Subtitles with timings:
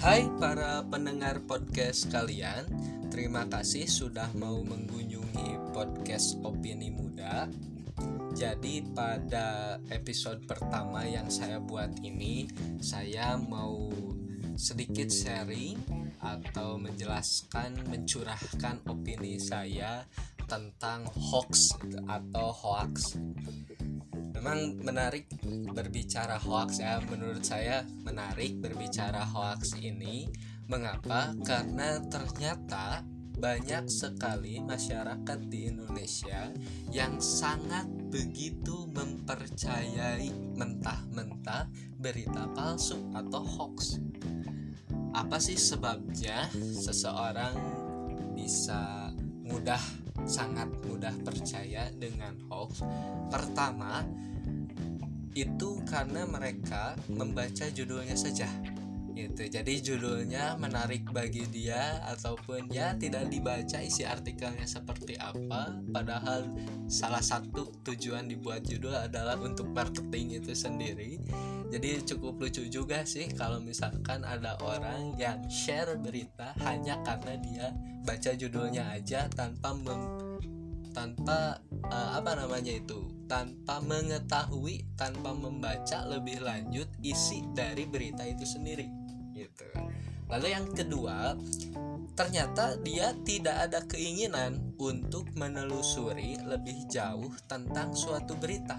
[0.00, 2.64] Hai para pendengar podcast kalian,
[3.12, 7.44] terima kasih sudah mau mengunjungi podcast Opini Muda.
[8.32, 12.48] Jadi pada episode pertama yang saya buat ini,
[12.80, 13.92] saya mau
[14.56, 15.76] sedikit sharing
[16.24, 20.08] atau menjelaskan, mencurahkan opini saya
[20.48, 21.76] tentang hoax
[22.08, 23.20] atau hoax
[24.40, 25.28] memang menarik
[25.68, 30.32] berbicara hoax ya menurut saya menarik berbicara hoax ini
[30.64, 33.04] mengapa karena ternyata
[33.36, 36.48] banyak sekali masyarakat di Indonesia
[36.88, 41.68] yang sangat begitu mempercayai mentah-mentah
[42.00, 44.00] berita palsu atau hoax.
[45.12, 47.56] Apa sih sebabnya seseorang
[48.36, 49.12] bisa
[49.44, 49.80] mudah
[50.24, 52.84] sangat mudah percaya dengan hoax?
[53.32, 54.04] Pertama,
[55.34, 58.50] itu karena mereka membaca judulnya saja.
[59.10, 59.52] Gitu.
[59.52, 65.76] Jadi judulnya menarik bagi dia ataupun ya tidak dibaca isi artikelnya seperti apa.
[65.92, 66.48] Padahal
[66.88, 71.20] salah satu tujuan dibuat judul adalah untuk marketing itu sendiri.
[71.70, 77.66] Jadi cukup lucu juga sih kalau misalkan ada orang yang share berita hanya karena dia
[78.02, 80.02] baca judulnya aja tanpa mem
[80.90, 88.42] tanpa uh, apa namanya itu tanpa mengetahui tanpa membaca lebih lanjut isi dari berita itu
[88.42, 88.86] sendiri
[89.34, 89.66] gitu.
[90.30, 91.34] Lalu yang kedua
[92.14, 98.76] ternyata dia tidak ada keinginan untuk menelusuri lebih jauh tentang suatu berita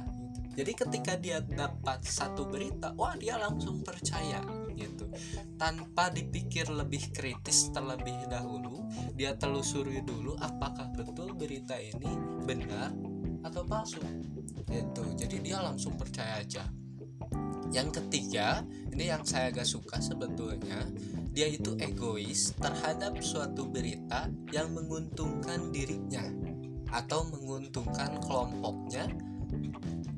[0.52, 4.44] jadi ketika dia dapat satu berita wah dia langsung percaya
[4.76, 5.08] gitu.
[5.56, 12.12] Tanpa dipikir lebih kritis terlebih dahulu dia telusuri dulu apakah betul berita ini
[12.44, 12.92] benar
[13.46, 14.02] atau palsu.
[14.68, 15.04] Gitu.
[15.18, 16.64] Jadi dia langsung percaya aja.
[17.72, 20.84] Yang ketiga ini yang saya agak suka sebetulnya
[21.32, 26.28] dia itu egois terhadap suatu berita yang menguntungkan dirinya
[26.92, 29.08] atau menguntungkan kelompoknya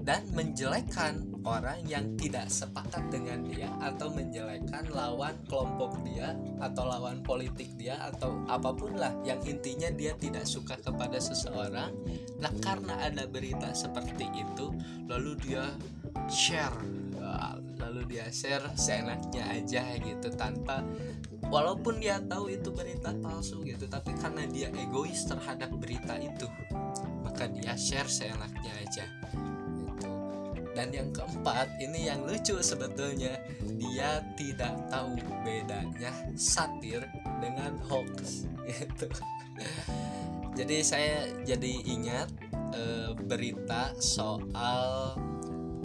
[0.04, 7.24] dan menjelekkan orang yang tidak sepakat dengan dia atau menjelekkan lawan kelompok dia atau lawan
[7.24, 11.96] politik dia atau apa pun lah yang intinya dia tidak suka kepada seseorang.
[12.44, 14.76] Nah karena ada berita seperti itu
[15.08, 15.72] lalu dia
[16.28, 16.76] share
[17.80, 20.82] lalu dia share seenaknya aja gitu tanpa
[21.52, 26.48] walaupun dia tahu itu berita palsu gitu tapi karena dia egois terhadap berita itu
[27.22, 29.06] maka dia share seenaknya aja
[30.74, 33.38] dan yang keempat ini yang lucu sebetulnya.
[33.78, 37.06] Dia tidak tahu bedanya satir
[37.42, 39.08] dengan hoax gitu.
[40.54, 42.30] Jadi saya jadi ingat
[42.74, 42.84] e,
[43.18, 45.18] berita soal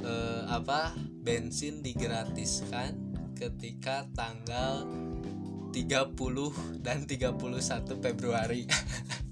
[0.04, 0.12] e,
[0.48, 0.92] apa
[1.24, 2.92] bensin digratiskan
[3.32, 4.84] ketika tanggal
[5.72, 7.38] 30 dan 31
[8.02, 8.66] Februari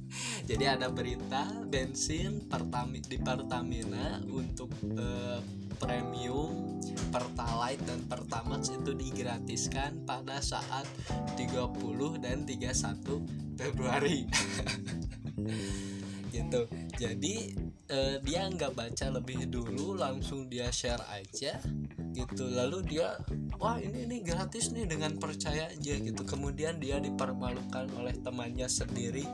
[0.46, 5.42] jadi ada berita bensin Pertami di Pertamina untuk uh,
[5.82, 6.78] premium
[7.10, 10.86] Pertalite dan Pertamax itu digratiskan pada saat
[11.34, 14.22] 30 dan 31 Februari.
[16.36, 16.68] Gitu.
[17.00, 17.56] Jadi
[17.88, 21.56] uh, dia nggak baca lebih dulu langsung dia share aja
[22.12, 22.44] gitu.
[22.52, 23.16] Lalu dia
[23.56, 26.22] wah ini ini gratis nih dengan percaya aja gitu.
[26.28, 29.24] Kemudian dia dipermalukan oleh temannya sendiri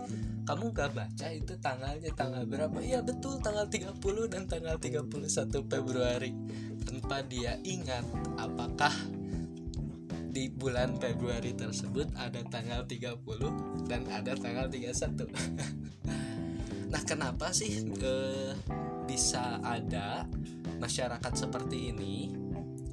[0.42, 2.78] kamu gak baca itu tanggalnya tanggal berapa?
[2.82, 3.98] Iya betul tanggal 30
[4.32, 6.32] dan tanggal 31 Februari.
[6.82, 8.02] Tanpa dia ingat
[8.36, 8.92] apakah
[10.32, 13.20] di bulan Februari tersebut ada tanggal 30
[13.84, 15.28] dan ada tanggal 31
[16.92, 18.56] nah kenapa sih eh,
[19.04, 20.24] bisa ada
[20.80, 22.32] masyarakat seperti ini?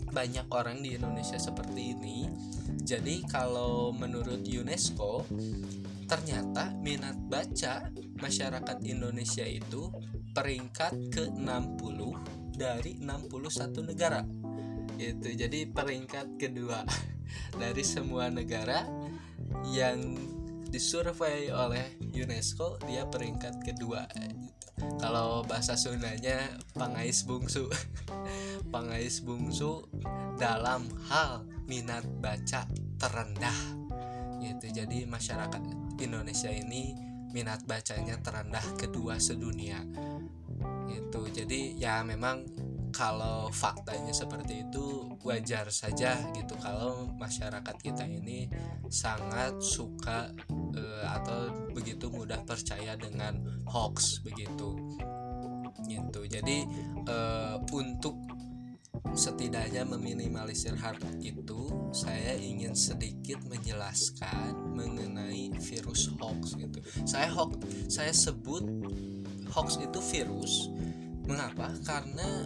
[0.09, 2.25] Banyak orang di Indonesia seperti ini.
[2.81, 5.25] Jadi kalau menurut UNESCO
[6.09, 9.93] ternyata minat baca masyarakat Indonesia itu
[10.33, 11.99] peringkat ke-60
[12.57, 14.25] dari 61 negara.
[14.97, 16.83] Itu jadi peringkat kedua
[17.61, 18.89] dari semua negara
[19.69, 20.17] yang
[20.69, 24.05] disurvei oleh UNESCO dia peringkat kedua
[24.99, 27.67] kalau bahasa Sundanya pangais bungsu.
[28.73, 29.83] Pangais bungsu
[30.39, 32.63] dalam hal minat baca
[32.95, 33.59] terendah
[34.39, 34.67] gitu.
[34.71, 36.95] Jadi masyarakat Indonesia ini
[37.29, 39.83] minat bacanya terendah kedua sedunia.
[40.89, 42.45] Itu jadi ya memang
[42.89, 48.49] kalau faktanya seperti itu wajar saja gitu kalau masyarakat kita ini
[48.89, 50.33] sangat suka
[50.73, 53.37] e, atau begitu mudah percaya dengan
[53.69, 54.97] hoax begitu.
[55.85, 56.21] Gitu.
[56.27, 56.65] Jadi
[57.05, 57.17] e,
[57.71, 58.17] untuk
[59.15, 66.79] setidaknya meminimalisir hal itu saya ingin sedikit menjelaskan mengenai virus hoax gitu.
[67.03, 67.59] Saya hoax
[67.89, 68.63] saya sebut
[69.51, 70.53] hoax itu virus.
[71.25, 71.73] Mengapa?
[71.85, 72.45] Karena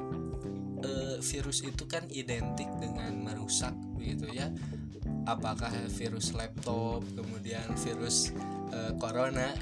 [0.84, 0.92] e,
[1.24, 4.52] virus itu kan identik dengan merusak begitu ya.
[5.24, 8.32] Apakah virus laptop kemudian virus
[8.72, 9.52] e, corona?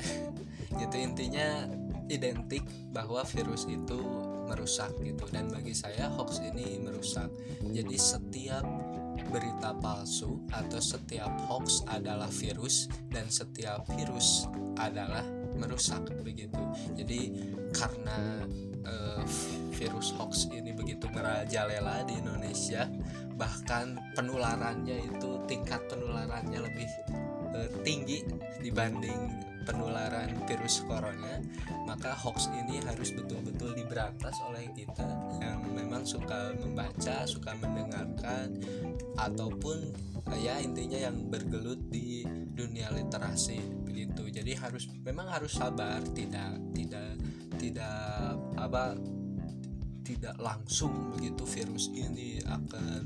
[0.71, 1.67] Gitu intinya
[2.07, 2.63] identik
[2.95, 3.99] bahwa virus itu
[4.51, 5.23] merusak gitu.
[5.31, 7.31] Dan bagi saya hoax ini merusak.
[7.71, 8.67] Jadi setiap
[9.31, 14.43] berita palsu atau setiap hoax adalah virus dan setiap virus
[14.75, 15.23] adalah
[15.55, 16.59] merusak begitu.
[16.99, 17.31] Jadi
[17.71, 18.43] karena
[18.83, 19.23] uh,
[19.75, 22.85] virus hoax ini begitu merajalela di Indonesia
[23.39, 26.89] bahkan penularannya itu tingkat penularannya lebih
[27.55, 28.21] uh, tinggi
[28.61, 31.41] dibanding penularan virus corona
[31.85, 35.05] maka hoax ini harus betul-betul diberantas oleh kita
[35.43, 38.57] yang memang suka membaca suka mendengarkan
[39.19, 39.91] ataupun
[40.39, 42.23] ya intinya yang bergelut di
[42.53, 44.29] dunia literasi begitu.
[44.29, 47.17] Jadi harus memang harus sabar tidak tidak
[47.57, 48.95] tidak apa
[50.01, 53.01] tidak langsung begitu virus ini akan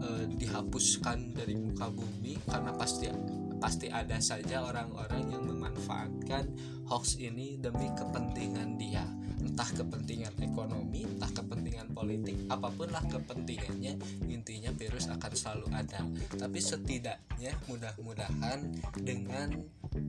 [0.00, 3.10] uh, dihapuskan dari muka bumi karena pasti
[3.58, 6.48] pasti ada saja orang-orang yang memanfaatkan
[6.88, 9.04] hoax ini demi kepentingan dia.
[9.38, 16.02] Entah kepentingan ekonomi entah kepentingan politik apa pun lah kepentingannya intinya virus akan selalu ada.
[16.34, 18.66] Tapi setidaknya mudah-mudahan
[18.98, 19.54] dengan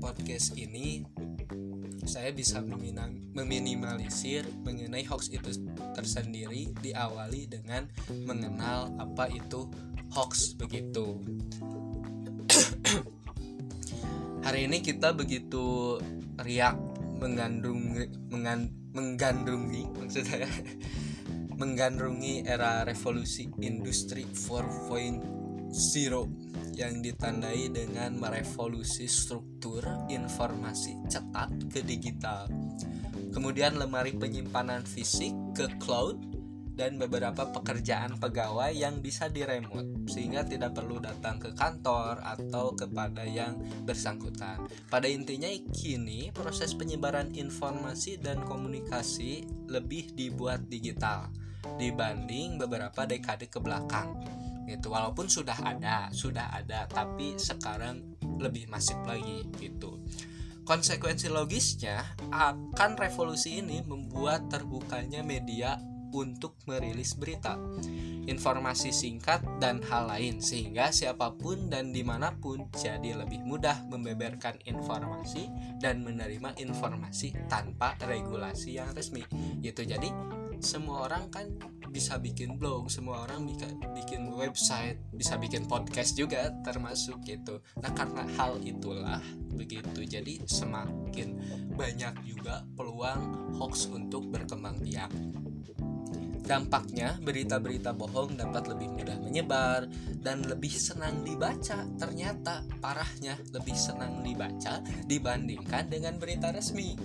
[0.02, 1.06] podcast ini
[2.06, 2.64] saya bisa
[3.36, 5.62] meminimalisir mengenai hoax itu
[5.94, 7.86] tersendiri diawali dengan
[8.26, 9.70] mengenal apa itu
[10.10, 11.22] hoax begitu
[14.44, 16.00] hari ini kita begitu
[16.40, 16.80] riak
[17.20, 17.96] menggandrung
[18.32, 20.48] mengan, menggandrungi maksudnya
[21.60, 25.20] menggandrungi era revolusi industri 4.0
[26.80, 32.48] yang ditandai dengan merevolusi struktur informasi cetak ke digital.
[33.36, 36.39] Kemudian lemari penyimpanan fisik ke cloud
[36.80, 43.28] dan beberapa pekerjaan pegawai yang bisa diremote sehingga tidak perlu datang ke kantor atau kepada
[43.28, 44.64] yang bersangkutan.
[44.88, 51.28] Pada intinya kini proses penyebaran informasi dan komunikasi lebih dibuat digital
[51.76, 54.16] dibanding beberapa dekade ke belakang.
[54.64, 54.88] Gitu.
[54.88, 60.00] Walaupun sudah ada, sudah ada, tapi sekarang lebih masif lagi gitu.
[60.64, 67.58] Konsekuensi logisnya akan revolusi ini membuat terbukanya media untuk merilis berita,
[68.26, 73.86] informasi singkat, dan hal lain, sehingga siapa pun dan di mana pun jadi lebih mudah
[73.90, 75.50] membeberkan informasi
[75.82, 79.26] dan menerima informasi tanpa regulasi yang resmi.
[79.62, 80.10] Gitu, jadi
[80.60, 81.48] semua orang kan
[81.90, 83.66] bisa bikin blog, semua orang bisa
[83.98, 87.60] bikin website, bisa bikin podcast juga termasuk gitu.
[87.82, 89.24] Nah karena hal itulah
[89.58, 91.30] begitu, jadi semakin
[91.74, 95.10] banyak juga peluang hoax untuk berkembang biak.
[96.50, 99.86] Dampaknya, berita-berita bohong dapat lebih mudah menyebar
[100.18, 101.86] dan lebih senang dibaca.
[102.02, 106.98] Ternyata, parahnya lebih senang dibaca dibandingkan dengan berita resmi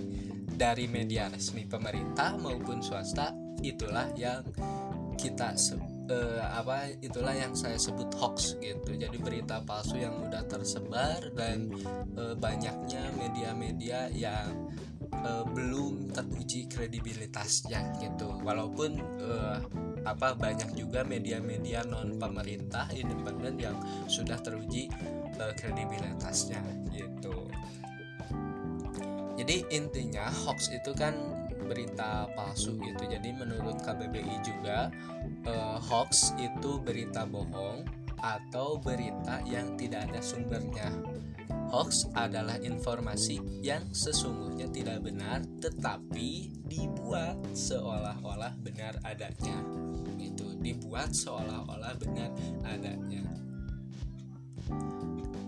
[0.49, 3.37] dari media resmi pemerintah maupun swasta.
[3.61, 4.41] Itulah yang
[5.13, 5.53] kita
[6.09, 8.97] uh, apa itulah yang saya sebut hoax gitu.
[8.97, 11.69] Jadi berita palsu yang mudah tersebar dan
[12.17, 14.73] uh, banyaknya media-media yang
[15.23, 18.41] uh, belum teruji kredibilitasnya gitu.
[18.43, 19.59] Walaupun uh,
[20.05, 24.91] apa banyak juga media-media non pemerintah independen yang sudah teruji
[25.39, 27.47] uh, kredibilitasnya gitu.
[29.35, 31.13] Jadi intinya hoax itu kan
[31.65, 33.03] berita palsu gitu.
[33.09, 34.93] Jadi menurut KBBI juga
[35.49, 40.89] uh, hoax itu berita bohong atau berita yang tidak ada sumbernya
[41.75, 49.59] Hoax adalah informasi yang sesungguhnya tidak benar tetapi dibuat seolah-olah benar adanya.
[50.21, 52.29] Itu dibuat seolah-olah benar
[52.69, 53.25] adanya.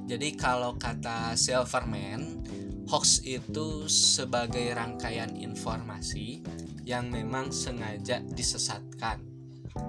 [0.08, 2.42] Jadi kalau kata Silverman,
[2.90, 6.42] hoax itu sebagai rangkaian informasi
[6.88, 9.37] yang memang sengaja disesatkan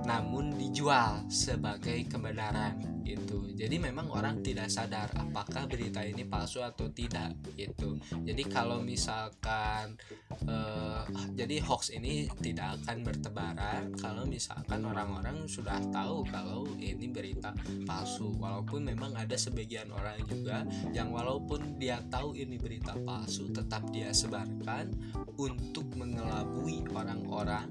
[0.04, 2.78] namun dijual sebagai kebenaran
[3.08, 7.98] itu jadi memang orang tidak sadar apakah berita ini palsu atau tidak gitu.
[8.22, 9.98] Jadi kalau misalkan
[10.46, 11.02] uh,
[11.34, 17.50] jadi hoax ini tidak akan bertebaran kalau misalkan orang-orang sudah tahu kalau ini berita
[17.82, 18.30] palsu.
[18.38, 20.62] Walaupun memang ada sebagian orang juga
[20.94, 24.94] yang walaupun dia tahu ini berita palsu tetap dia sebarkan
[25.34, 27.66] untuk mengelabui orang-orang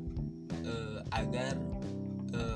[0.67, 1.55] uh, agar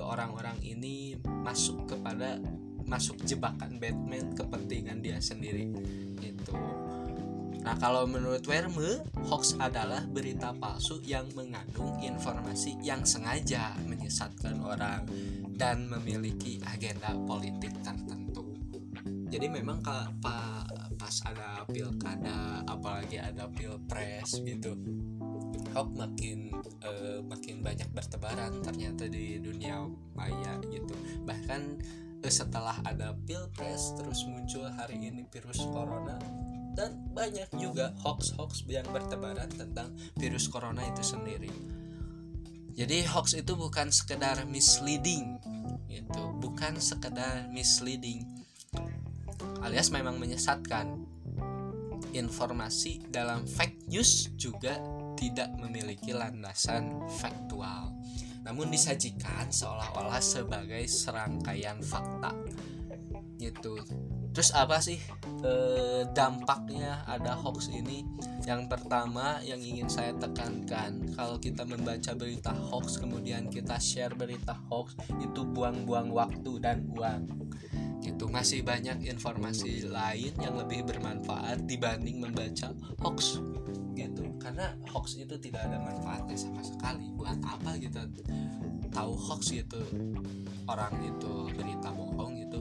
[0.03, 2.41] orang-orang ini masuk kepada
[2.83, 5.71] masuk jebakan Batman kepentingan dia sendiri
[6.19, 6.57] gitu
[7.61, 15.05] Nah, kalau menurut Werme, hoax adalah berita palsu yang mengandung informasi yang sengaja menyesatkan orang
[15.53, 18.57] dan memiliki agenda politik tertentu.
[19.29, 24.73] Jadi memang pas ada pilkada, apalagi ada pilpres gitu,
[25.73, 26.51] hoax makin
[26.83, 30.93] uh, makin banyak bertebaran ternyata di dunia maya gitu.
[31.23, 31.61] Bahkan
[32.23, 36.19] uh, setelah ada pilpres terus muncul hari ini virus corona
[36.71, 41.51] dan banyak juga hoax-hoax yang bertebaran tentang virus corona itu sendiri.
[42.71, 45.35] Jadi hoax itu bukan sekedar misleading,
[45.91, 48.23] itu bukan sekedar misleading,
[49.61, 51.07] alias memang menyesatkan.
[52.11, 54.75] Informasi dalam fake news juga
[55.21, 57.93] tidak memiliki landasan faktual,
[58.41, 62.33] namun disajikan seolah-olah sebagai serangkaian fakta.
[63.37, 63.77] Gitu.
[64.31, 64.97] Terus apa sih
[65.43, 68.07] eh, dampaknya ada hoax ini?
[68.47, 74.55] Yang pertama yang ingin saya tekankan kalau kita membaca berita hoax kemudian kita share berita
[74.71, 77.50] hoax itu buang-buang waktu dan uang
[78.01, 83.37] itu masih banyak informasi lain yang lebih bermanfaat dibanding membaca hoax
[83.93, 84.25] gitu.
[84.41, 87.13] Karena hoax itu tidak ada manfaatnya sama sekali.
[87.13, 88.09] Buat apa kita
[88.89, 89.81] tahu hoax gitu?
[90.65, 92.59] Orang itu berita bohong gitu.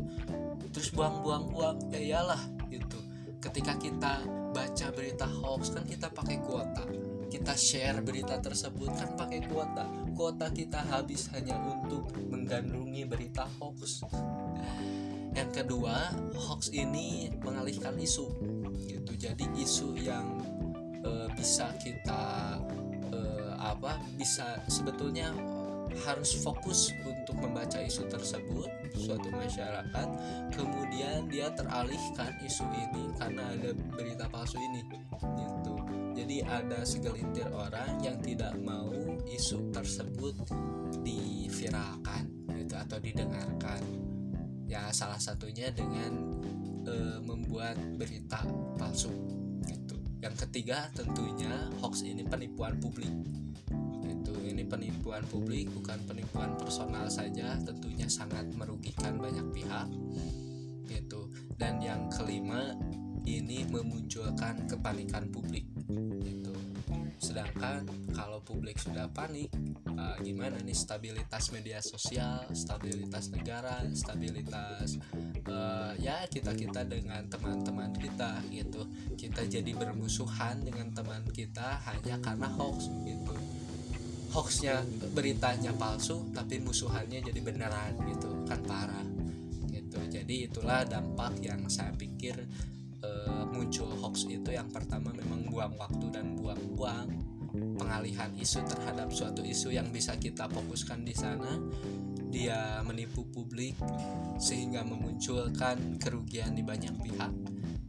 [0.71, 3.01] Terus buang-buang uang ya iyalah gitu.
[3.41, 4.21] Ketika kita
[4.53, 6.85] baca berita hoax kan kita pakai kuota.
[7.31, 9.87] Kita share berita tersebut kan pakai kuota.
[10.13, 14.05] Kuota kita habis hanya untuk menggandrungi berita hoax
[15.41, 18.29] yang kedua hoax ini mengalihkan isu.
[18.85, 19.13] Gitu.
[19.17, 20.37] Jadi isu yang
[21.01, 22.61] e, bisa kita
[23.09, 23.19] e,
[23.57, 25.33] apa bisa sebetulnya
[26.05, 30.09] harus fokus untuk membaca isu tersebut suatu masyarakat
[30.55, 34.85] kemudian dia teralihkan isu ini karena ada berita palsu ini.
[35.17, 35.75] Gitu.
[36.21, 38.93] Jadi ada segelintir orang yang tidak mau
[39.25, 40.37] isu tersebut
[41.01, 42.29] diviralkan
[42.61, 44.10] gitu atau didengarkan
[44.71, 46.39] ya salah satunya dengan
[46.87, 48.39] e, membuat berita
[48.79, 49.11] palsu
[49.67, 49.99] gitu.
[50.23, 51.51] Yang ketiga tentunya
[51.83, 53.11] hoax ini penipuan publik
[54.61, 59.89] ini penipuan publik bukan penipuan personal saja tentunya sangat merugikan banyak pihak
[60.85, 61.33] gitu.
[61.57, 62.77] Dan yang kelima
[63.25, 65.65] ini memunculkan kepanikan publik
[66.21, 66.50] gitu
[67.31, 69.55] sedangkan kalau publik sudah panik
[69.95, 74.99] uh, gimana nih stabilitas media sosial stabilitas negara stabilitas
[75.47, 78.83] uh, ya kita kita dengan teman-teman kita gitu.
[79.15, 83.35] Kita jadi bermusuhan dengan teman kita hanya karena hoax gitu.
[84.35, 84.83] Hoaxnya
[85.15, 89.07] beritanya palsu tapi musuhannya jadi beneran gitu kan parah
[89.71, 90.03] gitu.
[90.11, 92.43] Jadi itulah dampak yang saya pikir
[93.27, 97.09] e, muncul hoax itu yang pertama memang buang waktu dan buang uang
[97.77, 101.59] pengalihan isu terhadap suatu isu yang bisa kita fokuskan di sana.
[102.31, 103.75] Dia menipu publik
[104.39, 107.35] sehingga memunculkan kerugian di banyak pihak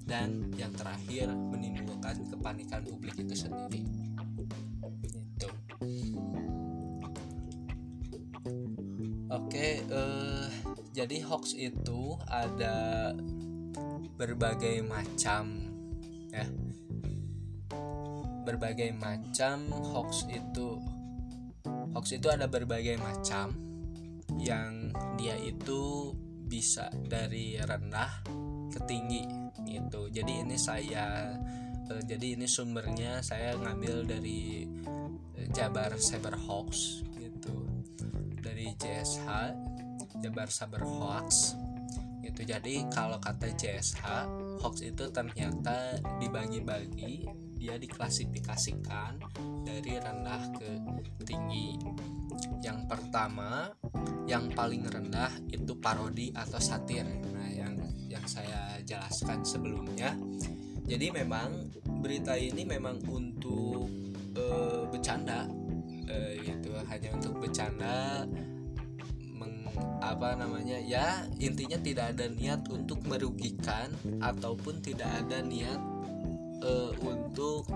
[0.09, 3.85] dan yang terakhir menimbulkan kepanikan publik itu sendiri.
[9.31, 10.49] Oke, uh,
[10.91, 13.15] jadi hoax itu ada
[14.17, 15.71] berbagai macam
[16.31, 16.45] ya.
[18.41, 20.81] Berbagai macam hoax itu
[21.93, 23.53] hoax itu ada berbagai macam
[24.41, 26.15] yang dia itu
[26.47, 28.25] bisa dari rendah
[28.73, 29.23] ke tinggi
[29.67, 30.09] gitu.
[30.09, 31.37] Jadi ini saya
[31.87, 37.05] uh, jadi ini sumbernya saya ngambil dari uh, Jabar Cyber Hoax
[38.41, 39.27] dari JSH
[40.21, 41.57] Jabar Saber Hoax
[42.31, 44.01] itu jadi kalau kata JSH
[44.63, 47.27] hoax itu ternyata dibagi-bagi
[47.61, 49.21] dia diklasifikasikan
[49.61, 50.69] dari rendah ke
[51.21, 51.77] tinggi.
[52.65, 53.69] Yang pertama
[54.25, 57.05] yang paling rendah itu parodi atau satir.
[57.05, 57.77] Nah yang
[58.09, 60.17] yang saya jelaskan sebelumnya.
[60.89, 61.69] Jadi memang
[62.01, 63.85] berita ini memang untuk
[64.33, 64.45] e,
[64.89, 65.45] bercanda
[66.09, 68.25] e, itu hanya untuk bercanda
[70.01, 75.79] apa namanya ya intinya tidak ada niat untuk merugikan ataupun tidak ada niat
[76.65, 77.69] uh, untuk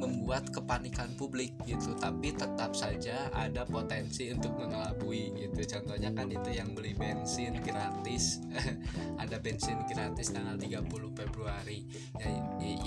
[0.00, 1.92] membuat kepanikan publik gitu.
[2.00, 5.60] Tapi tetap saja ada potensi untuk mengelabui gitu.
[5.76, 8.40] Contohnya kan itu yang beli bensin gratis.
[9.22, 11.84] Ada bensin gratis tanggal 30 Februari.
[12.16, 12.28] Ya,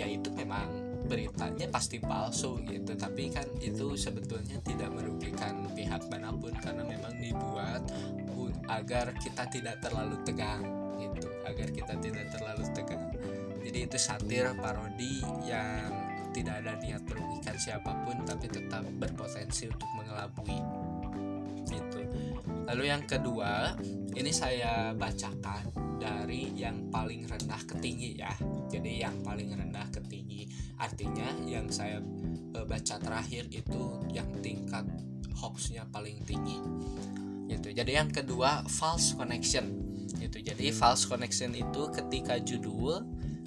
[0.02, 2.96] ya itu memang beritanya pasti palsu gitu.
[2.96, 7.84] Tapi kan itu sebetulnya tidak merugikan pihak mana pun karena memang dibuat
[8.72, 10.64] agar kita tidak terlalu tegang
[10.96, 13.04] itu agar kita tidak terlalu tegang.
[13.64, 15.92] Jadi itu satir parodi yang
[16.34, 20.60] tidak ada niat merugikan siapa pun tapi tetap berpotensi untuk mengelabui
[21.70, 22.02] gitu.
[22.68, 23.78] Lalu yang kedua
[24.16, 25.70] ini saya bacakan
[26.02, 28.34] dari yang paling rendah ke tinggi ya.
[28.68, 30.33] Jadi yang paling rendah ke tinggi
[30.78, 32.02] artinya yang saya
[32.54, 33.82] e, baca terakhir itu
[34.14, 34.86] yang tingkat
[35.38, 36.58] hoaxnya paling tinggi.
[37.50, 37.76] Gitu.
[37.76, 39.74] Jadi yang kedua false connection.
[40.18, 40.42] Gitu.
[40.42, 43.04] Jadi false connection itu ketika judul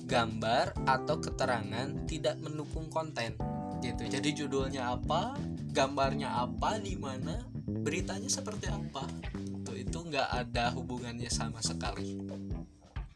[0.07, 3.35] gambar atau keterangan tidak mendukung konten.
[3.83, 4.07] Gitu.
[4.07, 5.37] Jadi judulnya apa
[5.75, 9.05] gambarnya apa di mana beritanya seperti apa.
[9.35, 12.17] Itu itu nggak ada hubungannya sama sekali.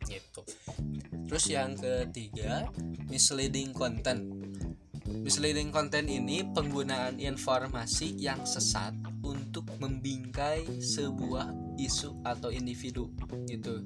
[0.04, 0.42] Gitu
[1.30, 2.66] terus yang ketiga
[3.06, 4.26] misleading content.
[5.06, 13.14] Misleading content ini penggunaan informasi yang sesat untuk membingkai sebuah isu atau individu
[13.46, 13.78] gitu.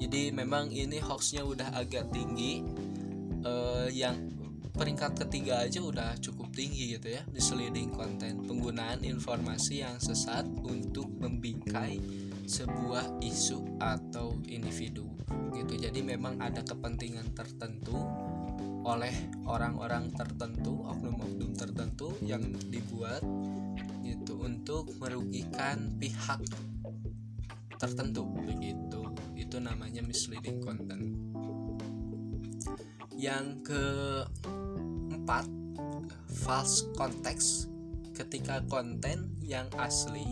[0.00, 2.64] Jadi memang ini hoaxnya udah agak tinggi
[3.44, 4.32] uh, yang
[4.72, 8.40] peringkat ketiga aja udah cukup tinggi gitu ya misleading content.
[8.48, 12.00] Penggunaan informasi yang sesat untuk membingkai
[12.46, 15.08] sebuah isu atau individu
[15.54, 15.74] gitu.
[15.76, 17.96] Jadi memang ada kepentingan tertentu
[18.80, 19.12] oleh
[19.44, 22.40] orang-orang tertentu oknum-oknum tertentu yang
[22.72, 23.20] dibuat
[24.00, 26.40] gitu untuk merugikan pihak
[27.76, 29.04] tertentu begitu.
[29.36, 31.16] Itu namanya misleading content.
[33.16, 35.46] Yang keempat
[36.44, 37.68] false context.
[38.16, 40.28] Ketika konten yang asli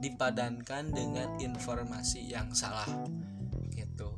[0.00, 2.88] dipadankan dengan informasi yang salah
[3.70, 4.16] gitu.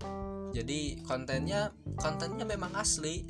[0.54, 3.26] Jadi kontennya kontennya memang asli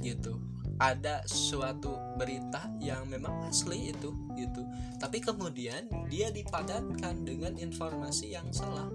[0.00, 0.40] gitu.
[0.74, 4.66] Ada suatu berita yang memang asli itu gitu.
[4.98, 8.90] Tapi kemudian dia dipadankan dengan informasi yang salah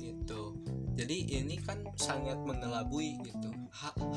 [0.00, 0.56] gitu.
[0.96, 3.52] Jadi ini kan sangat mengelabui gitu.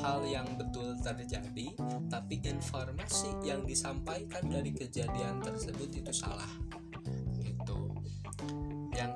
[0.00, 1.76] Hal yang betul terjadi
[2.08, 6.48] tapi informasi yang disampaikan dari kejadian tersebut itu salah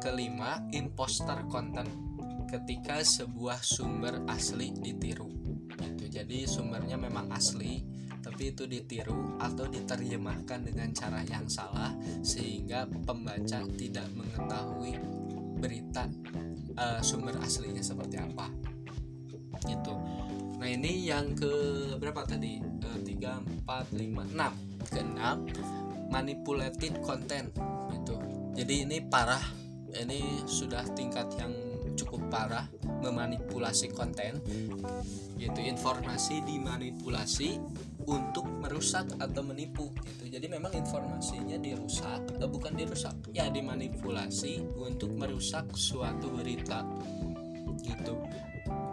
[0.07, 1.91] kelima imposter content
[2.47, 5.27] ketika sebuah sumber asli ditiru.
[6.07, 7.83] Jadi sumbernya memang asli
[8.23, 11.91] tapi itu ditiru atau diterjemahkan dengan cara yang salah
[12.23, 14.95] sehingga pembaca tidak mengetahui
[15.59, 16.07] berita
[16.79, 18.47] uh, sumber aslinya seperti apa.
[19.67, 19.95] Itu
[20.63, 21.51] nah ini yang ke
[21.99, 22.63] berapa tadi?
[22.63, 27.51] Uh, 3 4 5 6 ke 6 manipulated content.
[27.91, 28.15] Itu
[28.55, 31.55] jadi ini parah ini sudah tingkat yang
[31.97, 32.69] cukup parah
[33.01, 34.43] memanipulasi konten
[35.41, 37.61] yaitu informasi dimanipulasi
[38.07, 40.31] untuk merusak atau menipu gitu.
[40.31, 46.87] Jadi memang informasinya dirusak atau bukan dirusak ya dimanipulasi untuk merusak suatu berita
[47.83, 48.15] gitu.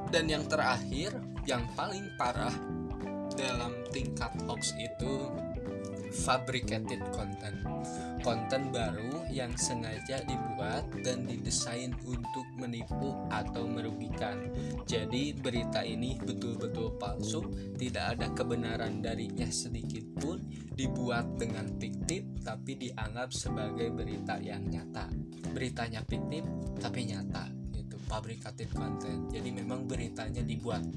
[0.09, 1.13] Dan yang terakhir
[1.45, 2.53] yang paling parah
[3.33, 5.29] dalam tingkat hoax itu
[6.13, 7.57] fabricated content
[8.23, 14.47] konten baru yang sengaja dibuat dan didesain untuk menipu atau merugikan.
[14.87, 17.43] Jadi berita ini betul-betul palsu,
[17.75, 20.39] tidak ada kebenaran darinya sedikit pun,
[20.73, 25.11] dibuat dengan fiktif tapi dianggap sebagai berita yang nyata.
[25.51, 26.47] Beritanya fiktif
[26.79, 29.27] tapi nyata gitu, fabricated content.
[29.35, 30.87] Jadi memang beritanya dibuat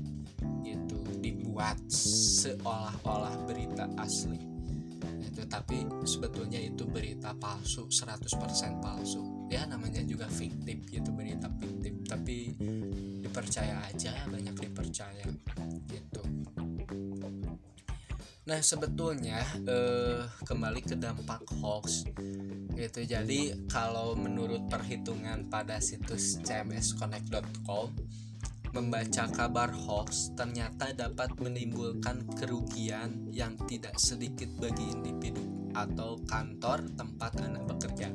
[0.63, 4.56] gitu, dibuat seolah-olah berita asli
[5.37, 5.45] gitu.
[5.45, 9.21] Tapi sebetulnya itu berita palsu 100% palsu.
[9.53, 11.93] Ya namanya juga fiktif gitu berita fiktif.
[12.09, 12.57] Tapi
[13.21, 15.29] dipercaya aja banyak dipercaya
[15.93, 16.25] gitu.
[18.47, 22.09] Nah sebetulnya eh, kembali ke dampak hoax
[22.73, 23.01] gitu.
[23.05, 27.93] Jadi kalau menurut perhitungan pada situs cmsconnect.com
[28.77, 35.41] Membaca kabar hoax ternyata dapat menimbulkan kerugian yang tidak sedikit bagi individu
[35.73, 38.13] atau kantor tempat Anda bekerja.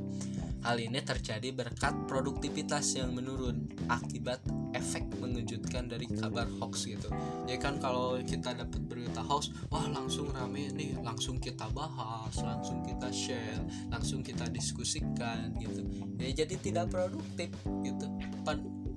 [0.62, 4.45] Hal ini terjadi berkat produktivitas yang menurun akibat
[4.78, 7.10] efek mengejutkan dari kabar hoax gitu.
[7.50, 12.86] Ya kan kalau kita dapat berita hoax, wah langsung rame nih, langsung kita bahas, langsung
[12.86, 15.82] kita share, langsung kita diskusikan gitu.
[16.21, 17.50] Ya jadi tidak produktif
[17.82, 18.06] gitu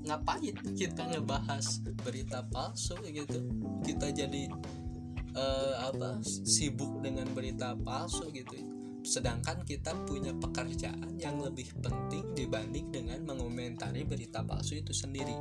[0.04, 3.40] ngapain kita ngebahas berita palsu gitu?
[3.82, 4.52] Kita jadi
[5.34, 8.54] uh, apa sibuk dengan berita palsu gitu.
[9.04, 15.36] Sedangkan kita punya pekerjaan yang lebih penting dibanding dengan mengomentari berita palsu itu sendiri.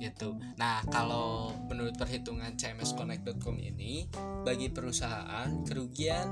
[0.00, 0.34] Gitu.
[0.58, 4.10] Nah, kalau menurut perhitungan cmsconnect.com ini
[4.42, 6.26] bagi perusahaan kerugian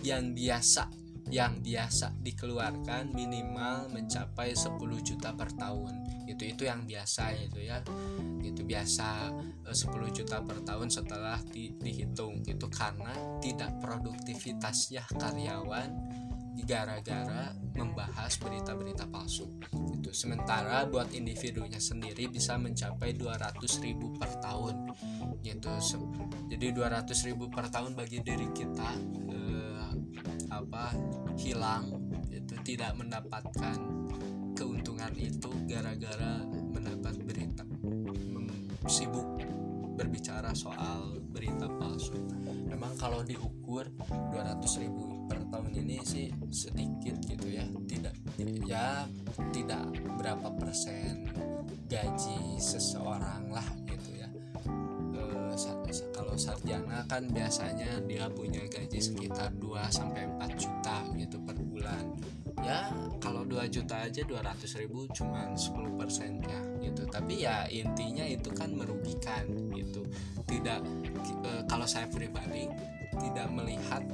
[0.00, 6.24] yang biasa yang biasa dikeluarkan minimal mencapai 10 juta per tahun.
[6.24, 7.84] Itu itu yang biasa itu ya.
[8.40, 9.34] Itu biasa
[9.68, 13.12] 10 eh, juta per tahun setelah di, dihitung itu karena
[13.44, 15.90] tidak produktivitasnya karyawan
[16.70, 19.48] gara-gara membahas berita-berita palsu
[19.96, 24.92] itu sementara buat individunya sendiri bisa mencapai 200 ribu per tahun
[25.40, 25.70] gitu.
[26.50, 28.90] Jadi 200 ribu per tahun bagi diri kita
[30.52, 30.94] apa
[31.38, 31.90] hilang.
[32.30, 33.78] Itu tidak mendapatkan
[34.54, 37.64] keuntungan itu gara-gara mendapat berita.
[38.90, 39.38] Sibuk
[39.94, 42.16] berbicara soal berita palsu.
[42.66, 47.64] Memang kalau diukur 200 ribu per tahun ini sih sedikit gitu ya.
[47.68, 48.14] Tidak
[48.64, 49.04] ya
[49.52, 49.84] tidak
[50.16, 51.28] berapa persen
[51.90, 53.66] gaji seseorang lah
[56.14, 62.04] kalau sarjana kan biasanya dia punya gaji sekitar 2 sampai 4 juta gitu per bulan.
[62.60, 67.02] Ya kalau 2 juta aja 200 ribu cuma 10 persennya gitu.
[67.10, 70.06] Tapi ya intinya itu kan merugikan gitu.
[70.46, 70.80] Tidak
[71.46, 72.70] e, kalau saya pribadi
[73.18, 74.06] tidak melihat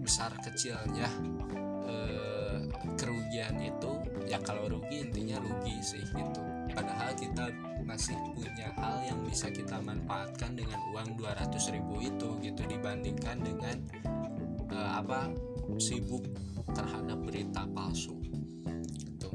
[0.00, 1.08] besar kecilnya
[1.88, 1.94] e,
[2.96, 3.90] kerugian itu
[4.28, 6.42] ya kalau rugi intinya rugi sih gitu.
[6.70, 12.62] Padahal kita masih punya hal yang bisa kita manfaatkan dengan uang 200 ribu itu gitu
[12.70, 13.76] dibandingkan dengan
[14.70, 15.26] uh, apa
[15.82, 16.22] sibuk
[16.70, 18.14] terhadap berita palsu
[18.94, 19.34] gitu.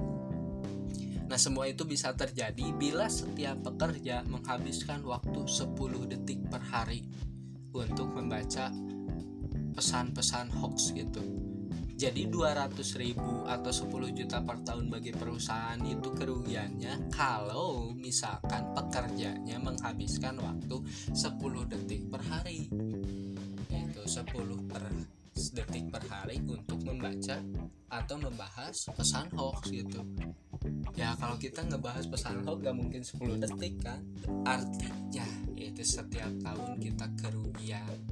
[1.28, 5.76] Nah semua itu bisa terjadi bila setiap pekerja menghabiskan waktu 10
[6.15, 7.04] detik per hari
[7.76, 8.72] untuk membaca
[9.76, 11.44] pesan-pesan hoax gitu
[11.95, 19.55] jadi 200 ribu atau 10 juta per tahun bagi perusahaan itu kerugiannya kalau misalkan pekerjanya
[19.63, 20.75] menghabiskan waktu
[21.15, 22.67] 10 detik per hari.
[23.71, 24.84] Itu 10 per
[25.55, 27.39] detik per hari untuk membaca
[27.88, 30.03] atau membahas pesan hoax gitu.
[30.99, 34.03] Ya kalau kita ngebahas pesan hoax gak mungkin 10 detik kan?
[34.43, 38.03] Artinya itu setiap tahun kita kerugian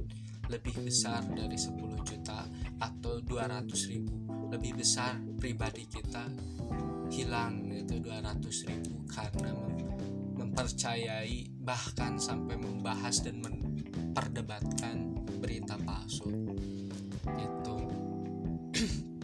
[0.48, 2.23] lebih besar dari 10 juta
[2.84, 4.12] atau 200 ribu.
[4.52, 6.28] Lebih besar pribadi kita
[7.08, 9.50] hilang itu 200 ribu karena
[10.36, 16.28] mempercayai bahkan sampai membahas dan memperdebatkan berita palsu.
[17.24, 17.76] Itu.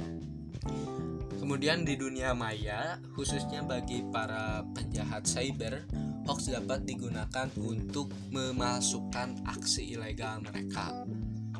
[1.40, 5.82] Kemudian di dunia maya khususnya bagi para penjahat cyber
[6.30, 11.02] hoax dapat digunakan untuk memasukkan aksi ilegal mereka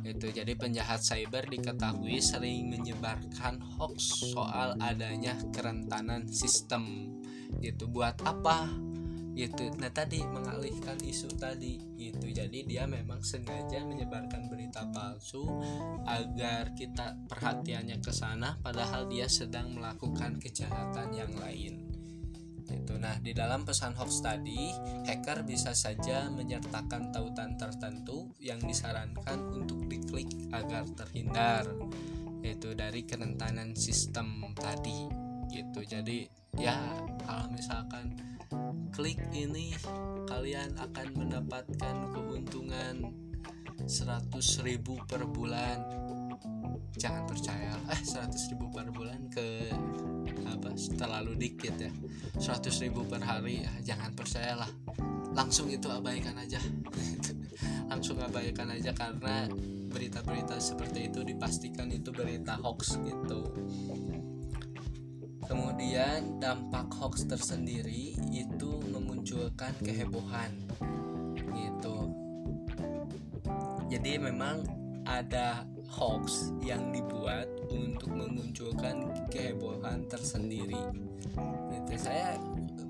[0.04, 7.14] itu jadi penjahat cyber diketahui sering menyebarkan hoax soal adanya kerentanan sistem.
[7.60, 8.70] Itu buat apa?
[9.34, 9.72] Gitu.
[9.78, 11.78] Nah tadi mengalihkan isu tadi.
[11.98, 12.30] Gitu.
[12.30, 15.44] Jadi dia memang sengaja menyebarkan berita palsu
[16.06, 21.89] agar kita perhatiannya ke sana padahal dia sedang melakukan kejahatan yang lain
[22.70, 24.70] itu nah di dalam pesan hoax tadi
[25.06, 31.66] hacker bisa saja menyertakan tautan tertentu yang disarankan untuk diklik agar terhindar
[32.40, 35.06] itu dari kerentanan sistem tadi
[35.52, 35.84] gitu.
[35.84, 36.78] Jadi ya
[37.26, 38.16] kalau misalkan
[38.94, 39.74] klik ini
[40.26, 43.12] kalian akan mendapatkan keuntungan
[43.86, 45.78] 100.000 per bulan
[46.96, 47.72] jangan percaya.
[47.90, 49.70] Eh 100 ribu per bulan ke
[50.46, 51.92] apa terlalu dikit ya.
[52.38, 54.70] 100 ribu per hari ya, jangan percayalah
[55.34, 56.58] langsung itu abaikan aja.
[57.90, 59.50] Langsung abaikan aja karena
[59.90, 63.50] berita-berita seperti itu dipastikan itu berita hoax gitu.
[65.50, 70.54] Kemudian dampak hoax tersendiri itu memunculkan kehebohan
[71.50, 71.96] gitu.
[73.90, 74.62] Jadi memang
[75.02, 80.78] ada hoax yang dibuat untuk memunculkan kehebohan tersendiri.
[81.74, 82.38] Itu saya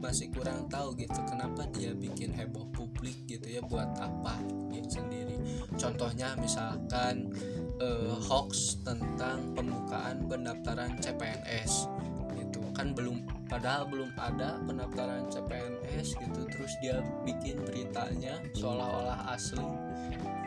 [0.01, 4.41] masih kurang tahu gitu kenapa dia bikin heboh publik gitu ya buat apa
[4.73, 5.37] gitu sendiri.
[5.77, 7.33] Contohnya misalkan
[7.81, 11.89] eh, hoax tentang pembukaan pendaftaran CPNS
[12.37, 16.41] itu kan belum padahal belum ada pendaftaran CPNS gitu.
[16.49, 19.90] Terus dia bikin beritanya seolah-olah asli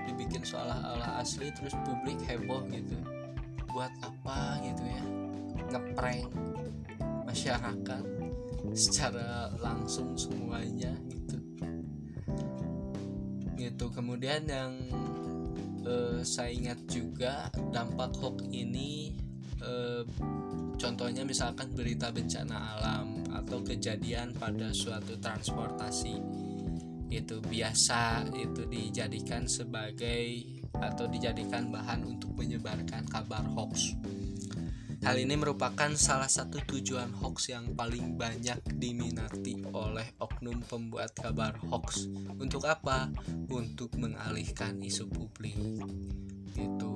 [0.08, 2.98] dibikin seolah-olah asli terus publik heboh gitu.
[3.72, 5.04] Buat apa gitu ya?
[5.74, 6.30] Ngeprank
[7.26, 8.04] masyarakat
[8.74, 11.38] secara langsung semuanya gitu.
[13.58, 13.86] Gitu.
[13.89, 14.74] Kemudian yang
[15.86, 19.13] eh, saya ingat juga dampak hoax ini
[19.62, 20.04] eh,
[20.78, 26.42] contohnya misalkan berita bencana alam atau kejadian pada suatu transportasi
[27.13, 30.41] itu biasa itu dijadikan sebagai
[30.73, 33.93] atau dijadikan bahan untuk menyebarkan kabar hoax
[35.04, 41.60] Hal ini merupakan salah satu tujuan hoax yang paling banyak diminati oleh oknum pembuat kabar
[41.67, 42.08] hoax.
[42.39, 43.12] Untuk apa?
[43.52, 45.60] Untuk mengalihkan isu publik.
[46.56, 46.95] Gitu.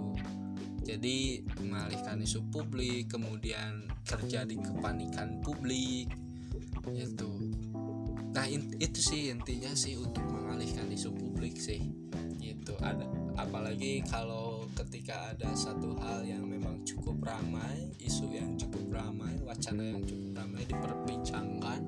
[0.87, 6.07] Jadi mengalihkan isu publik, kemudian terjadi kepanikan publik.
[6.87, 7.27] Itu.
[8.37, 11.89] Nah, itu sih intinya sih untuk mengalihkan isu publik sih.
[12.37, 12.77] Gitu.
[12.77, 19.37] Ada apalagi kalau ketika ada satu hal yang memang cukup ramai isu yang cukup ramai
[19.45, 21.81] wacana yang cukup ramai diperbincangkan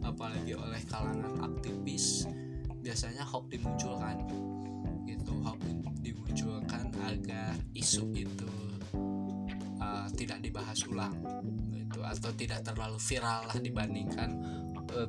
[0.00, 2.24] apalagi oleh kalangan aktivis
[2.80, 4.16] biasanya hoax dimunculkan
[5.04, 5.60] gitu hoax
[6.00, 8.48] dimunculkan agar isu itu
[9.84, 11.16] uh, tidak dibahas ulang
[11.68, 14.40] gitu atau tidak terlalu viral lah dibandingkan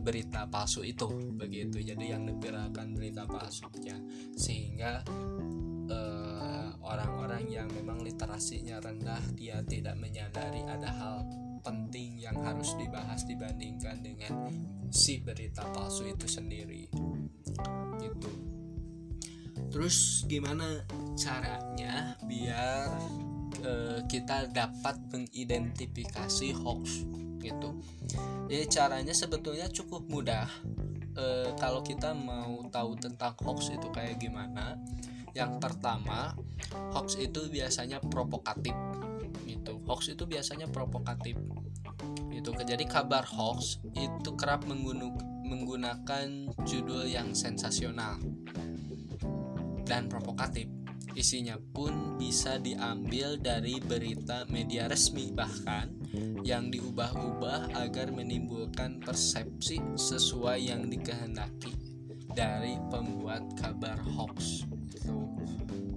[0.01, 1.83] berita palsu itu begitu.
[1.83, 3.97] Jadi yang diviralkan berita palsunya.
[4.35, 5.03] Sehingga
[6.85, 11.17] orang-orang yang memang literasinya rendah dia tidak menyadari ada hal
[11.65, 14.53] penting yang harus dibahas dibandingkan dengan
[14.93, 16.85] si berita palsu itu sendiri.
[17.97, 18.31] Gitu.
[19.73, 20.85] Terus gimana
[21.17, 22.85] caranya biar
[23.59, 23.73] e,
[24.05, 27.01] kita dapat mengidentifikasi hoax
[27.45, 27.77] gitu.
[28.49, 30.49] Jadi caranya sebetulnya cukup mudah.
[31.15, 34.75] E, kalau kita mau tahu tentang hoax itu kayak gimana
[35.35, 36.33] yang pertama
[36.95, 38.73] hoax itu biasanya provokatif
[39.45, 39.77] gitu.
[39.85, 41.37] Hoax itu biasanya provokatif
[42.35, 44.67] itu jadi kabar hoax itu kerap
[45.45, 48.19] menggunakan judul yang sensasional
[49.87, 50.67] dan provokatif.
[51.15, 55.95] Isinya pun bisa diambil dari berita media resmi bahkan
[56.45, 61.73] yang diubah-ubah agar menimbulkan persepsi sesuai yang dikehendaki
[62.35, 64.67] dari pembuat kabar hoax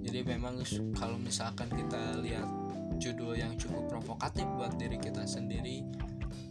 [0.09, 0.65] jadi memang
[0.97, 2.49] kalau misalkan kita lihat
[2.97, 5.85] judul yang cukup provokatif buat diri kita sendiri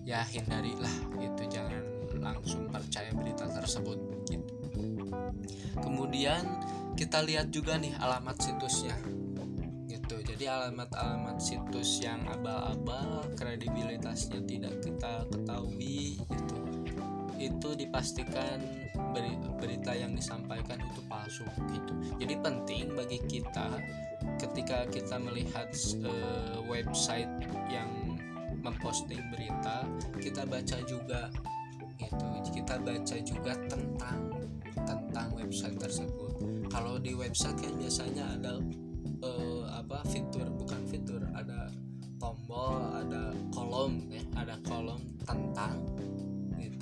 [0.08, 1.84] ya hindarilah itu jangan
[2.22, 4.00] langsung percaya berita tersebut
[4.32, 4.54] gitu.
[5.84, 6.44] Kemudian
[6.96, 8.96] kita lihat juga nih alamat situsnya
[10.08, 16.58] gitu jadi alamat-alamat situs yang abal-abal kredibilitasnya tidak kita ketahui gitu
[17.38, 18.64] itu dipastikan
[19.62, 21.94] berita yang disampaikan itu palsu gitu.
[22.18, 23.78] Jadi penting bagi kita
[24.42, 25.70] ketika kita melihat
[26.02, 27.30] uh, website
[27.70, 28.18] yang
[28.66, 29.86] memposting berita,
[30.18, 31.30] kita baca juga
[32.02, 32.28] gitu.
[32.58, 34.22] Kita baca juga tentang
[34.82, 36.34] tentang website tersebut.
[36.74, 38.54] Kalau di website kan biasanya ada
[39.26, 39.57] uh,
[39.88, 41.72] apa fitur bukan fitur, ada
[42.20, 45.80] tombol, ada kolom ya, ada kolom tentang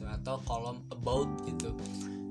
[0.06, 1.70] atau kolom about gitu.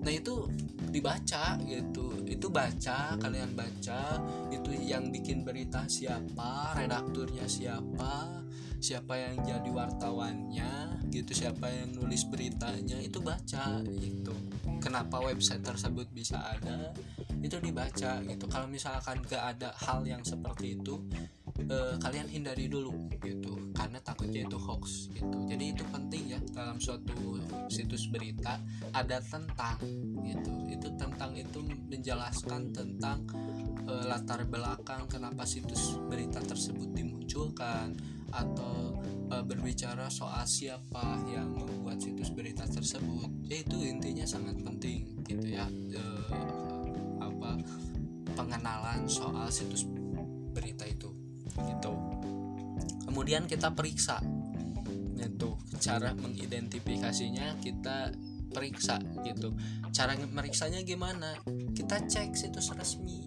[0.02, 0.50] Nah itu
[0.90, 2.26] dibaca gitu.
[2.26, 4.18] Itu baca kalian baca
[4.50, 8.42] itu yang bikin berita siapa redakturnya siapa
[8.82, 14.34] siapa yang jadi wartawannya gitu siapa yang nulis beritanya itu baca gitu
[14.80, 16.94] kenapa website tersebut bisa ada
[17.44, 18.44] itu dibaca gitu.
[18.48, 21.04] Kalau misalkan gak ada hal yang seperti itu
[21.68, 25.36] eh, kalian hindari dulu gitu karena takutnya itu hoax gitu.
[25.44, 27.36] Jadi itu penting ya dalam suatu
[27.68, 28.56] situs berita
[28.96, 29.76] ada tentang
[30.24, 30.52] gitu.
[30.72, 31.60] Itu tentang itu
[31.92, 33.28] menjelaskan tentang
[33.84, 37.92] eh, latar belakang kenapa situs berita tersebut dimunculkan
[38.34, 38.98] atau
[39.30, 45.46] e, berbicara soal siapa yang membuat situs berita tersebut ya itu intinya sangat penting gitu
[45.54, 46.02] ya e,
[47.22, 47.62] apa
[48.34, 49.86] pengenalan soal situs
[50.54, 51.10] berita itu
[51.54, 51.92] gitu.
[53.06, 54.18] Kemudian kita periksa
[55.14, 58.10] itu cara mengidentifikasinya kita
[58.50, 59.54] periksa gitu.
[59.94, 61.38] Cara meriksanya gimana?
[61.74, 63.23] Kita cek situs resmi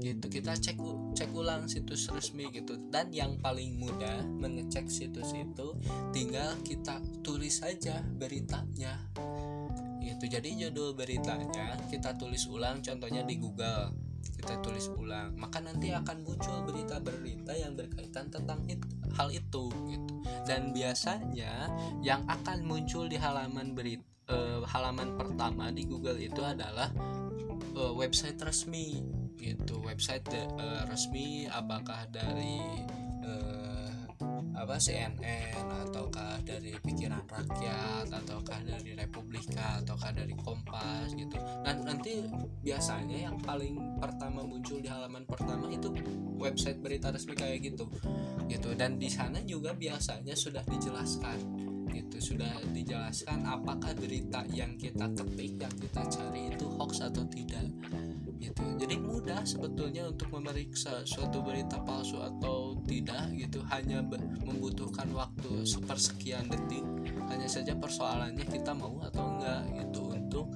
[0.00, 0.26] gitu.
[0.26, 0.78] Kita cek
[1.14, 2.78] cek ulang situs resmi gitu.
[2.90, 5.76] Dan yang paling mudah mengecek situs itu
[6.10, 8.98] tinggal kita tulis saja beritanya.
[10.02, 10.24] Gitu.
[10.28, 13.94] Jadi judul beritanya kita tulis ulang contohnya di Google.
[14.24, 15.36] Kita tulis ulang.
[15.36, 18.84] Maka nanti akan muncul berita-berita yang berkaitan tentang itu,
[19.16, 20.12] hal itu gitu.
[20.44, 21.72] Dan biasanya
[22.04, 26.88] yang akan muncul di halaman berita uh, halaman pertama di Google itu adalah
[27.76, 29.02] uh, website resmi
[29.44, 29.84] gitu.
[29.84, 32.60] Website uh, resmi apakah dari
[34.64, 41.36] apa CNN ataukah dari pikiran rakyat ataukah dari Republika ataukah dari Kompas gitu.
[41.60, 42.24] Dan nanti
[42.64, 45.92] biasanya yang paling pertama muncul di halaman pertama itu
[46.40, 47.84] website berita resmi kayak gitu
[48.48, 48.72] gitu.
[48.72, 51.38] Dan di sana juga biasanya sudah dijelaskan
[51.92, 52.16] gitu.
[52.32, 57.68] Sudah dijelaskan apakah berita yang kita ketik yang kita cari itu hoax atau tidak
[58.50, 58.64] gitu.
[58.76, 64.04] Jadi mudah sebetulnya untuk memeriksa suatu berita palsu atau tidak gitu hanya
[64.44, 66.84] membutuhkan waktu sepersekian detik.
[67.32, 70.46] Hanya saja persoalannya kita mau atau enggak gitu untuk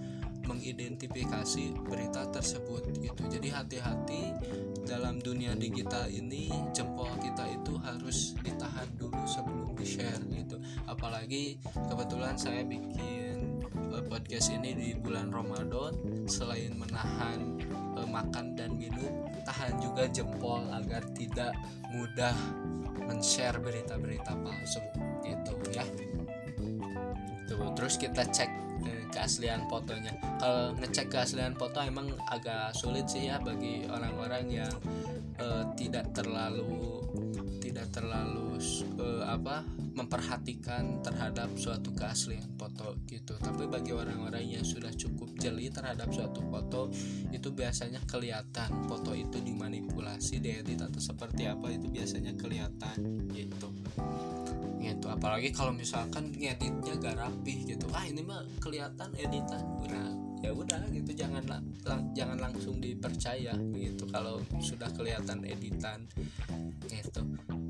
[0.49, 3.23] mengidentifikasi berita tersebut gitu.
[3.29, 4.33] Jadi hati-hati
[4.89, 10.57] dalam dunia digital ini jempol kita itu harus ditahan dulu sebelum di share gitu.
[10.89, 13.28] Apalagi kebetulan saya bikin
[14.07, 15.95] podcast ini di bulan Ramadan.
[16.31, 17.59] Selain menahan
[17.99, 21.57] uh, makan dan minum tahan juga jempol agar tidak
[21.91, 22.37] mudah
[23.07, 24.83] men-share berita-berita palsu.
[25.25, 25.85] Gitu ya.
[27.49, 28.69] Tuh terus kita cek
[29.09, 30.15] keaslian fotonya.
[30.39, 34.73] Kalau ngecek keaslian foto emang agak sulit sih ya bagi orang-orang yang
[35.41, 37.03] uh, tidak terlalu
[37.59, 38.59] tidak terlalu
[39.25, 39.63] apa
[39.99, 43.35] memperhatikan terhadap suatu keaslian foto gitu.
[43.43, 46.95] Tapi bagi orang-orang yang sudah cukup jeli terhadap suatu foto
[47.35, 53.69] itu biasanya kelihatan foto itu dimanipulasi diedit atau seperti apa itu biasanya kelihatan gitu.
[54.79, 57.91] Gitu apalagi kalau misalkan ngeditnya gak rapih gitu.
[57.91, 59.63] Ah ini mah kelihatan editan.
[59.91, 61.65] Nah ya udah gitu jangan lang,
[62.15, 66.07] jangan langsung dipercaya gitu kalau sudah kelihatan editan
[66.87, 67.23] gitu.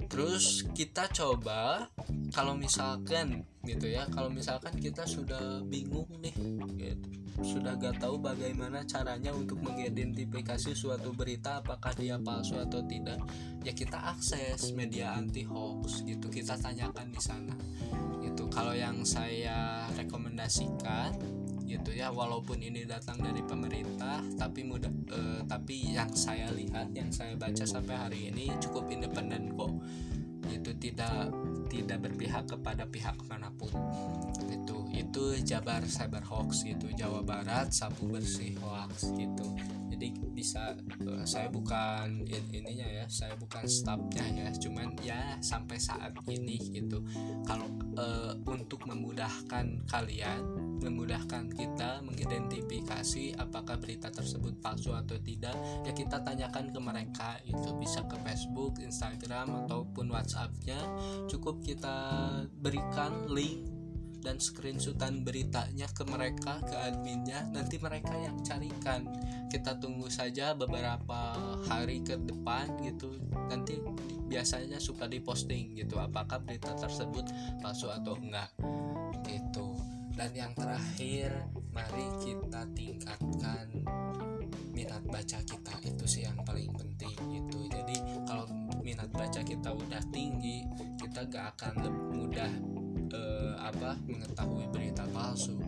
[0.09, 1.89] Terus kita coba
[2.33, 6.33] kalau misalkan gitu ya kalau misalkan kita sudah bingung nih
[6.81, 13.23] gitu sudah gak tahu bagaimana caranya untuk mengidentifikasi suatu berita apakah dia palsu atau tidak
[13.63, 17.55] ya kita akses media anti hoax gitu kita tanyakan di sana
[18.27, 21.15] itu kalau yang saya rekomendasikan
[21.69, 27.13] gitu ya walaupun ini datang dari pemerintah tapi mudah eh, tapi yang saya lihat yang
[27.13, 29.73] saya baca sampai hari ini cukup independen kok.
[30.49, 31.29] Itu tidak
[31.69, 33.69] tidak berpihak kepada pihak mana pun.
[34.49, 39.47] Itu itu Jabar Cyber Hoax gitu Jawa Barat sapu bersih hoax gitu
[39.99, 40.79] jadi bisa
[41.11, 44.49] uh, saya bukan in, ininya ya saya bukan staffnya ya.
[44.55, 47.03] Cuman ya sampai saat ini gitu.
[47.43, 47.67] Kalau
[47.99, 50.41] uh, untuk memudahkan kalian
[50.79, 57.75] memudahkan kita mengidentifikasi apakah berita tersebut palsu atau tidak ya kita tanyakan ke mereka itu
[57.75, 60.79] bisa ke Facebook Instagram ataupun WhatsAppnya.
[61.27, 61.99] Cukup kita
[62.63, 63.78] berikan link
[64.23, 67.47] dan screenshotan beritanya ke mereka ke adminnya.
[67.55, 69.07] Nanti mereka yang carikan.
[69.49, 71.35] Kita tunggu saja beberapa
[71.67, 73.17] hari ke depan gitu.
[73.49, 73.81] Nanti
[74.29, 77.25] biasanya suka diposting gitu apakah berita tersebut
[77.65, 78.53] palsu atau enggak
[79.25, 79.79] gitu.
[80.19, 81.31] Dan yang terakhir
[81.71, 83.71] mari kita tingkatkan
[84.75, 85.75] minat baca kita.
[85.87, 87.59] Itu sih yang paling penting gitu.
[87.71, 88.51] Jadi kalau
[88.83, 90.67] minat baca kita udah tinggi
[90.99, 91.75] kita gak akan
[92.13, 92.53] mudah
[93.69, 95.61] apa mengetahui berita palsu.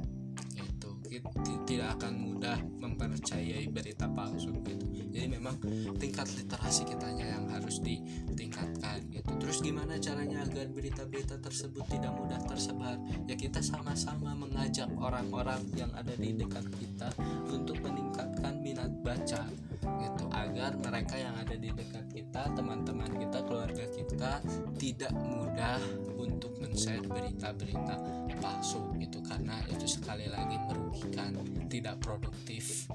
[1.10, 1.34] Itu
[1.66, 4.86] tidak akan mudah mempercayai berita palsu gitu.
[5.10, 5.58] Jadi memang
[5.98, 9.26] tingkat literasi kitanya yang harus ditingkatkan gitu.
[9.42, 12.94] Terus gimana caranya agar berita-berita tersebut tidak mudah tersebar?
[13.26, 17.10] Ya kita sama-sama mengajak orang-orang yang ada di dekat kita
[17.50, 19.50] untuk meningkatkan minat baca
[19.82, 20.24] gitu.
[20.30, 24.32] Agar mereka yang ada di dekat kita teman-teman kita keluarga kita
[24.76, 25.80] tidak mudah
[26.20, 27.96] untuk men-share berita-berita
[28.40, 31.36] palsu itu karena itu sekali lagi merugikan
[31.68, 32.88] tidak produktif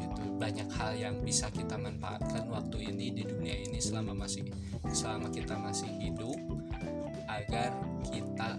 [0.00, 4.48] itu banyak hal yang bisa kita manfaatkan waktu ini di dunia ini selama masih
[4.90, 6.36] selama kita masih hidup
[7.28, 7.70] agar
[8.08, 8.50] kita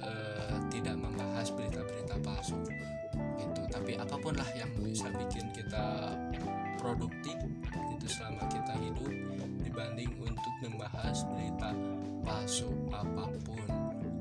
[0.00, 2.58] uh, tidak membahas berita-berita palsu
[3.42, 6.14] itu tapi apa pun lah yang bisa bikin kita
[6.84, 7.40] produktif
[7.96, 9.08] itu selama kita hidup
[9.64, 11.72] dibanding untuk membahas berita
[12.20, 13.64] palsu apa pun.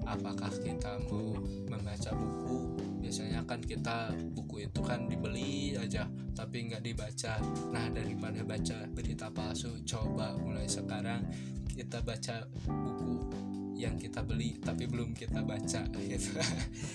[0.07, 1.35] Apakah kita mau
[1.67, 2.79] membaca buku?
[3.03, 7.43] Biasanya kan kita buku itu kan dibeli aja tapi nggak dibaca.
[7.75, 11.27] Nah daripada baca berita palsu coba mulai sekarang
[11.67, 13.27] kita baca buku
[13.75, 16.31] yang kita beli tapi belum kita baca gitu.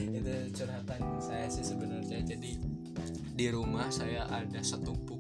[0.01, 2.25] Itu curhatan saya sih sebenarnya.
[2.25, 2.57] Jadi
[3.37, 5.18] di rumah saya ada satu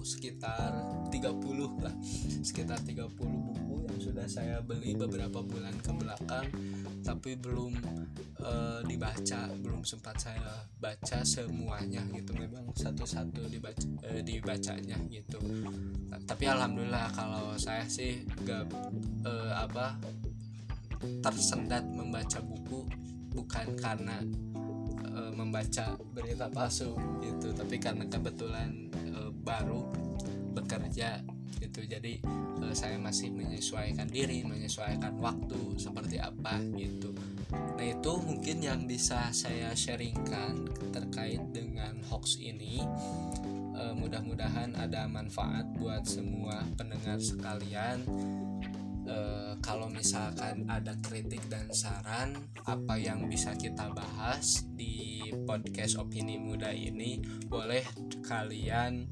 [0.00, 0.72] buku sekitar
[1.12, 1.92] 30 lah.
[2.40, 6.48] Sekitar 30 buku yang sudah saya beli beberapa bulan ke belakang
[7.04, 7.76] tapi belum
[8.40, 12.32] uh, dibaca belum sempat saya baca semuanya gitu.
[12.32, 15.36] Memang satu-satu dibaca uh, dibacanya gitu.
[16.24, 18.72] Tapi alhamdulillah kalau saya sih gak
[19.28, 20.00] uh, apa
[21.20, 22.88] tersendat membaca buku
[23.36, 24.16] bukan karena
[25.34, 27.52] membaca berita palsu gitu.
[27.52, 28.90] Tapi karena kebetulan
[29.40, 29.88] baru
[30.52, 31.22] bekerja
[31.60, 31.80] gitu.
[31.84, 32.22] Jadi
[32.62, 37.12] uh, saya masih menyesuaikan diri menyesuaikan waktu seperti apa gitu.
[37.50, 42.80] Nah itu mungkin yang bisa saya sharingkan terkait dengan hoax ini.
[43.80, 48.04] Uh, mudah-mudahan ada manfaat buat semua pendengar sekalian
[49.10, 55.10] uh, kalau misalkan ada kritik dan saran apa yang bisa kita bahas di
[55.44, 57.82] podcast opini muda ini boleh
[58.22, 59.10] kalian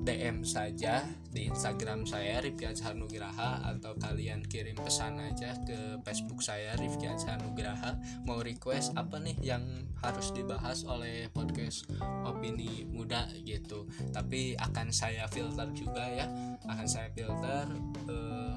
[0.00, 6.42] DM saja di Instagram saya Rifki Azhar Nugraha atau kalian kirim pesan aja ke Facebook
[6.42, 7.94] saya Rifki Azhar Nugraha.
[8.26, 9.62] Mau request apa nih yang
[10.02, 11.86] harus dibahas oleh podcast
[12.26, 13.86] opini muda gitu.
[14.10, 16.26] Tapi akan saya filter juga ya.
[16.66, 17.70] Akan saya filter
[18.10, 18.49] uh,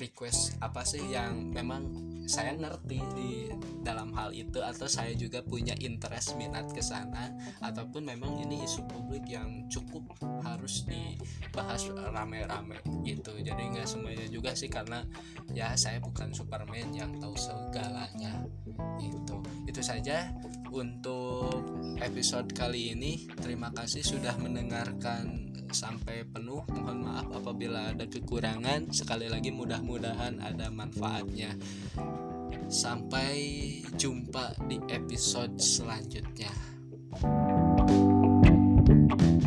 [0.00, 3.32] request apa sih yang memang saya ngerti di
[3.82, 8.86] dalam hal itu atau saya juga punya interest minat ke sana ataupun memang ini isu
[8.86, 10.06] publik yang cukup
[10.46, 13.34] harus dibahas rame-rame gitu.
[13.34, 15.02] Jadi nggak semuanya juga sih karena
[15.50, 18.46] ya saya bukan Superman yang tahu segalanya
[19.02, 19.36] itu
[19.66, 20.30] itu saja
[20.70, 21.66] untuk
[21.98, 23.26] episode kali ini.
[23.42, 26.62] Terima kasih sudah mendengarkan sampai penuh.
[26.70, 28.92] Mohon maaf apabila ada kekurangan.
[28.92, 31.54] Sekali lagi mudah-mudahan ada manfaatnya.
[32.70, 33.34] Sampai
[33.98, 36.50] jumpa di episode selanjutnya.
[37.10, 39.39] thank you